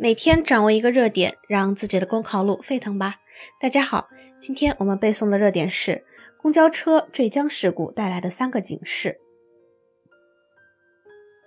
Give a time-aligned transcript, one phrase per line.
[0.00, 3.16] 每天掌握一个热点，让自己的公考路沸腾吧！
[3.60, 6.04] 大家好，今天我们背诵的热点是
[6.36, 9.18] 公交车坠江事故带来的三个警示。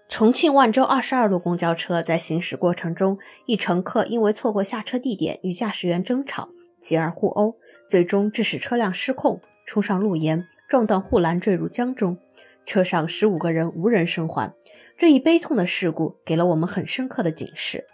[0.09, 7.55] 重庆万州二十二路公交车在行驶过程中，一乘客因为错过下车地点与驾驶员争吵，继而互殴，
[7.87, 12.17] 最终致使车辆失控冲上路沿，撞断护栏坠入江中，
[12.65, 14.53] 车上十五个人无人生还。
[14.97, 17.85] 这一悲痛的事故给了我们很深刻的警示。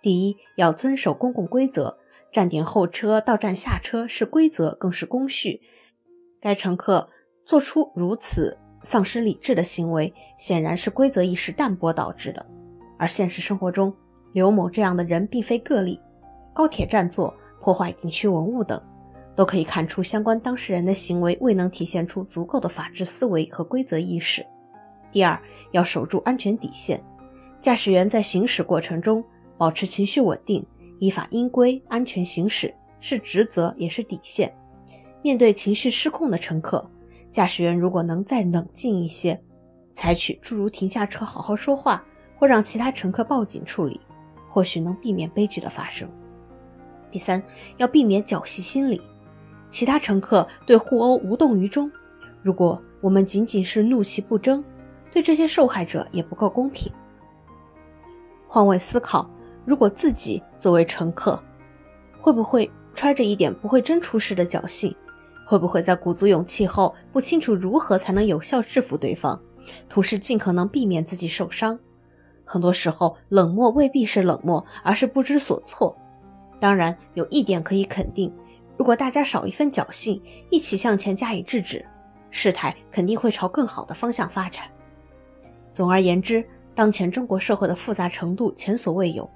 [0.00, 1.98] 第一，要遵守公共规则，
[2.32, 5.60] 站点候车、到站下车是规则，更是公序。
[6.40, 7.10] 该乘客
[7.44, 12.46] 做出如此丧失理智的行为，显然是规则意识淡薄导致的。
[12.98, 13.94] 而现实生活中，
[14.32, 16.00] 刘某这样的人并非个例。
[16.54, 18.82] 高铁占座、破坏景区文物等，
[19.36, 24.44] 都可以看出相关当事人的行为未能体现出足够的法治思维和规则意识。
[25.12, 25.38] 第二，
[25.72, 27.02] 要守住安全底线，
[27.58, 29.22] 驾驶员在行驶过程中。
[29.60, 30.64] 保持情绪稳定，
[31.00, 34.50] 依法依规安全行驶是职责也是底线。
[35.20, 36.90] 面对情绪失控的乘客，
[37.30, 39.38] 驾驶员如果能再冷静一些，
[39.92, 42.02] 采取诸如停下车好好说话，
[42.38, 44.00] 或让其他乘客报警处理，
[44.48, 46.08] 或许能避免悲剧的发生。
[47.10, 47.42] 第三，
[47.76, 48.98] 要避免侥幸心理，
[49.68, 51.92] 其他乘客对互殴无动于衷。
[52.42, 54.64] 如果我们仅仅是怒其不争，
[55.12, 56.90] 对这些受害者也不够公平。
[58.48, 59.28] 换位思考。
[59.64, 61.40] 如果自己作为乘客，
[62.20, 64.94] 会不会揣着一点不会真出事的侥幸？
[65.46, 69.40] 会不会在鼓足勇气后，不清楚如何才能有效制服对方，
[69.88, 71.78] 同时尽可能避免自己受伤？
[72.44, 75.96] 很多时候，冷漠未必是冷漠，而是不知所措。
[76.58, 78.32] 当然，有一点可以肯定：
[78.76, 81.84] 如果大家少一份侥幸，一起向前加以制止，
[82.30, 84.64] 事态肯定会朝更好的方向发展。
[85.72, 89.28] 总而言之，当前中国社会的复杂程度前所未有。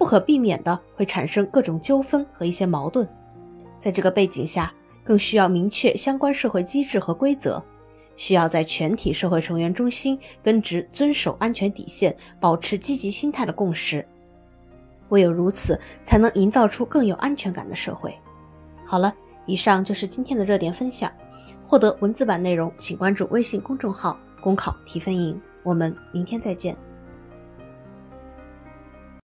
[0.00, 3.06] 不可避免的会产生各种纠纷和一些矛盾，
[3.78, 4.72] 在这个背景下，
[5.04, 7.62] 更需要明确相关社会机制和规则，
[8.16, 14.02] 需要在全体社会成员中心根植遵守安全底线、保持积极心态的共识。
[15.10, 18.16] 唯有如此，才能营造出更有安全感的社会。
[18.86, 21.12] 好了，以上就是今天的热点分享。
[21.66, 25.38] 获得文字版内容，请关注微信公众号“公考提分营”。
[25.62, 26.74] 我们明天再见。